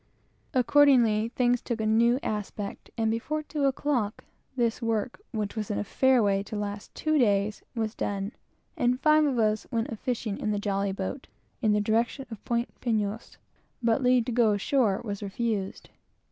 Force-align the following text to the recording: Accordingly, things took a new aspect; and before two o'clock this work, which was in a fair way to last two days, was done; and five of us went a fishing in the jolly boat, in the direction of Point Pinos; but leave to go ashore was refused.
Accordingly, 0.55 1.29
things 1.35 1.61
took 1.61 1.79
a 1.79 1.85
new 1.85 2.17
aspect; 2.23 2.89
and 2.97 3.11
before 3.11 3.43
two 3.43 3.65
o'clock 3.65 4.23
this 4.55 4.81
work, 4.81 5.21
which 5.31 5.55
was 5.55 5.69
in 5.69 5.77
a 5.77 5.83
fair 5.83 6.23
way 6.23 6.41
to 6.41 6.55
last 6.55 6.95
two 6.95 7.19
days, 7.19 7.61
was 7.75 7.93
done; 7.93 8.31
and 8.75 8.99
five 8.99 9.25
of 9.25 9.37
us 9.37 9.67
went 9.69 9.89
a 9.89 9.95
fishing 9.95 10.39
in 10.39 10.49
the 10.49 10.57
jolly 10.57 10.91
boat, 10.91 11.27
in 11.61 11.73
the 11.73 11.81
direction 11.81 12.25
of 12.31 12.43
Point 12.45 12.69
Pinos; 12.81 13.37
but 13.83 14.01
leave 14.01 14.25
to 14.25 14.31
go 14.31 14.53
ashore 14.53 14.99
was 15.03 15.21
refused. 15.21 15.91